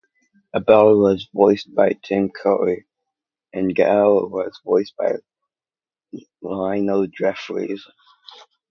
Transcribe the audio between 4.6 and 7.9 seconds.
voiced by Lionel Jeffries.